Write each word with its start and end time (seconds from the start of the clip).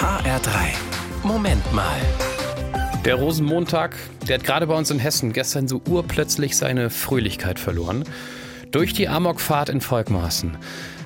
HR3. 0.00 0.50
Moment 1.24 1.74
mal. 1.74 2.00
Der 3.04 3.16
Rosenmontag, 3.16 3.94
der 4.26 4.38
hat 4.38 4.44
gerade 4.44 4.66
bei 4.66 4.74
uns 4.74 4.90
in 4.90 4.98
Hessen 4.98 5.34
gestern 5.34 5.68
so 5.68 5.82
urplötzlich 5.86 6.56
seine 6.56 6.88
Fröhlichkeit 6.88 7.58
verloren. 7.58 8.04
Durch 8.70 8.94
die 8.94 9.08
Amokfahrt 9.08 9.68
in 9.68 9.82
Volkmaßen. 9.82 10.56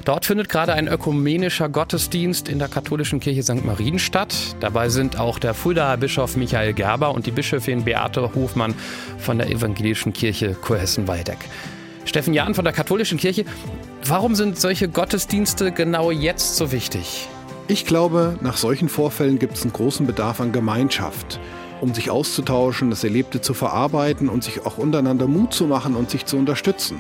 Dort 0.05 0.27
findet 0.27 0.49
gerade 0.49 0.75
ein 0.75 0.87
ökumenischer 0.87 1.69
Gottesdienst 1.69 2.49
in 2.49 2.61
der 2.61 2.69
katholischen 2.69 3.19
Kirche 3.19 3.43
St. 3.43 3.65
Marien 3.65 3.99
statt. 3.99 4.33
Dabei 4.61 4.89
sind 4.89 5.19
auch 5.19 5.41
der 5.41 5.55
Fuldaer 5.55 5.97
Bischof 5.97 6.37
Michael 6.37 6.73
Gerber 6.73 7.13
und 7.15 7.27
die 7.27 7.33
Bischöfin 7.33 7.83
Beate 7.83 8.33
Hofmann 8.37 8.77
von 9.19 9.39
der 9.39 9.51
evangelischen 9.51 10.13
Kirche 10.13 10.55
Kurhessen-Waldeck. 10.55 11.39
Steffen 12.05 12.33
Jahn 12.33 12.55
von 12.55 12.65
der 12.65 12.73
katholischen 12.73 13.19
Kirche, 13.19 13.45
warum 14.05 14.37
sind 14.37 14.57
solche 14.57 14.89
Gottesdienste 14.89 15.73
genau 15.73 16.13
jetzt 16.13 16.55
so 16.55 16.71
wichtig? 16.71 17.29
Ich 17.67 17.87
glaube, 17.87 18.39
nach 18.43 18.57
solchen 18.57 18.89
Vorfällen 18.89 19.39
gibt 19.39 19.57
es 19.57 19.63
einen 19.63 19.73
großen 19.73 20.07
Bedarf 20.07 20.41
an 20.41 20.53
Gemeinschaft 20.53 21.41
um 21.85 21.93
sich 21.93 22.11
auszutauschen, 22.11 22.89
das 22.89 23.05
Erlebte 23.05 23.43
zu 23.43 23.53
verarbeiten 23.53 24.31
und 24.31 24.43
sich 24.43 24.65
auch 24.65 24.79
untereinander 24.79 25.27
Mut 25.27 25.53
zu 25.53 25.67
machen 25.67 25.97
und 25.97 26.09
sich 26.09 26.25
zu 26.25 26.39
unterstützen. 26.39 26.99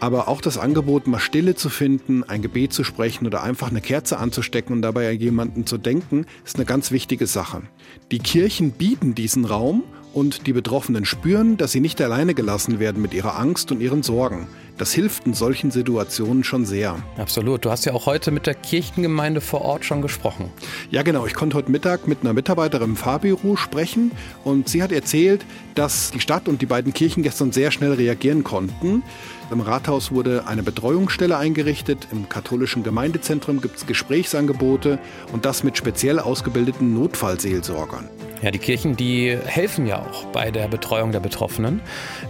Aber 0.00 0.26
auch 0.26 0.40
das 0.40 0.58
Angebot, 0.58 1.06
mal 1.06 1.20
Stille 1.20 1.54
zu 1.54 1.68
finden, 1.68 2.24
ein 2.24 2.42
Gebet 2.42 2.72
zu 2.72 2.82
sprechen 2.82 3.26
oder 3.26 3.44
einfach 3.44 3.70
eine 3.70 3.80
Kerze 3.80 4.18
anzustecken 4.18 4.74
und 4.74 4.82
dabei 4.82 5.08
an 5.08 5.18
jemanden 5.18 5.64
zu 5.64 5.78
denken, 5.78 6.26
ist 6.44 6.56
eine 6.56 6.66
ganz 6.66 6.90
wichtige 6.90 7.26
Sache. 7.26 7.62
Die 8.10 8.18
Kirchen 8.18 8.72
bieten 8.72 9.14
diesen 9.14 9.44
Raum 9.44 9.84
und 10.12 10.46
die 10.46 10.52
Betroffenen 10.52 11.04
spüren, 11.04 11.56
dass 11.56 11.72
sie 11.72 11.80
nicht 11.80 12.00
alleine 12.02 12.34
gelassen 12.34 12.78
werden 12.78 13.00
mit 13.00 13.14
ihrer 13.14 13.38
Angst 13.38 13.70
und 13.70 13.80
ihren 13.80 14.02
Sorgen. 14.02 14.48
Das 14.78 14.92
hilft 14.92 15.26
in 15.26 15.32
solchen 15.32 15.70
Situationen 15.70 16.44
schon 16.44 16.66
sehr. 16.66 16.96
Absolut. 17.16 17.64
Du 17.64 17.70
hast 17.70 17.86
ja 17.86 17.94
auch 17.94 18.04
heute 18.04 18.30
mit 18.30 18.46
der 18.46 18.54
Kirchengemeinde 18.54 19.40
vor 19.40 19.62
Ort 19.62 19.86
schon 19.86 20.02
gesprochen. 20.02 20.50
Ja, 20.90 21.02
genau. 21.02 21.26
Ich 21.26 21.32
konnte 21.32 21.56
heute 21.56 21.70
Mittag 21.70 22.06
mit 22.06 22.20
einer 22.20 22.34
Mitarbeiterin 22.34 22.90
im 22.90 22.96
Fahrbüro 22.96 23.56
sprechen 23.56 24.10
und 24.44 24.68
sie 24.68 24.82
hat 24.82 24.92
erzählt, 24.92 25.46
dass 25.74 26.10
die 26.10 26.20
Stadt 26.20 26.46
und 26.46 26.60
die 26.60 26.66
beiden 26.66 26.92
Kirchen 26.92 27.22
gestern 27.22 27.52
sehr 27.52 27.70
schnell 27.70 27.94
reagieren 27.94 28.44
konnten. 28.44 29.02
Im 29.50 29.60
Rathaus 29.60 30.12
wurde 30.12 30.46
eine 30.46 30.62
Betreuungsstelle 30.62 31.38
eingerichtet. 31.38 32.08
Im 32.12 32.28
katholischen 32.28 32.82
Gemeindezentrum 32.82 33.62
gibt 33.62 33.78
es 33.78 33.86
Gesprächsangebote 33.86 34.98
und 35.32 35.46
das 35.46 35.64
mit 35.64 35.78
speziell 35.78 36.18
ausgebildeten 36.18 36.92
Notfallseelsorgern. 36.92 38.08
Ja, 38.42 38.50
die 38.50 38.58
Kirchen, 38.58 38.96
die 38.96 39.36
helfen 39.46 39.86
ja 39.86 40.02
auch 40.02 40.26
bei 40.26 40.50
der 40.50 40.68
Betreuung 40.68 41.10
der 41.10 41.20
Betroffenen. 41.20 41.80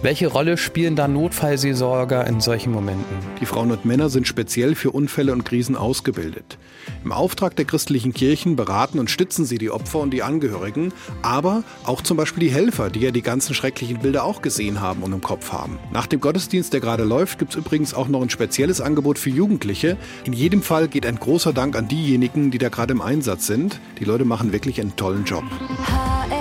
Welche 0.02 0.28
Rolle 0.28 0.56
spielen 0.56 0.94
da 0.94 1.08
Notfallseelsorger 1.08 2.26
in 2.28 2.40
solchen 2.40 2.72
Momenten? 2.72 3.18
Die 3.40 3.46
Frauen 3.46 3.72
und 3.72 3.84
Männer 3.84 4.08
sind 4.08 4.28
speziell 4.28 4.76
für 4.76 4.92
Unfälle 4.92 5.32
und 5.32 5.44
Krisen 5.44 5.74
ausgebildet. 5.74 6.58
Im 7.04 7.10
Auftrag 7.10 7.56
der 7.56 7.64
christlichen 7.64 8.14
Kirchen 8.14 8.54
beraten 8.54 9.00
und 9.00 9.10
stützen 9.10 9.44
sie 9.44 9.58
die 9.58 9.70
Opfer 9.70 9.98
und 9.98 10.10
die 10.10 10.22
Angehörigen, 10.22 10.92
aber 11.22 11.64
auch 11.84 12.00
zum 12.02 12.16
Beispiel 12.16 12.48
die 12.48 12.54
Helfer, 12.54 12.88
die 12.88 13.00
ja 13.00 13.10
die 13.10 13.22
ganzen 13.22 13.54
schrecklichen 13.54 13.98
Bilder 13.98 14.24
auch 14.24 14.42
gesehen 14.42 14.80
haben 14.80 15.02
und 15.02 15.12
im 15.12 15.20
Kopf 15.20 15.52
haben. 15.52 15.78
Nach 15.92 16.06
dem 16.06 16.20
Gottesdienst, 16.20 16.72
der 16.72 16.80
gerade 16.80 17.02
läuft, 17.02 17.40
gibt 17.40 17.52
es 17.52 17.56
übrigens 17.56 17.94
auch 17.94 18.06
noch 18.06 18.22
ein 18.22 18.30
spezielles 18.30 18.80
Angebot 18.80 19.18
für 19.18 19.30
Jugendliche. 19.30 19.96
In 20.24 20.32
jedem 20.32 20.62
Fall 20.62 20.86
geht 20.86 21.04
ein 21.04 21.18
großer 21.18 21.52
Dank 21.52 21.76
an 21.76 21.88
diejenigen, 21.88 22.52
die 22.52 22.58
da 22.58 22.68
gerade 22.68 22.92
im 22.92 23.00
Einsatz 23.00 23.46
sind. 23.46 23.80
Die 23.98 24.04
Leute 24.04 24.24
machen 24.24 24.52
wirklich 24.52 24.80
einen 24.80 24.94
tollen 24.94 25.24
Job. 25.24 25.44
high 25.96 26.35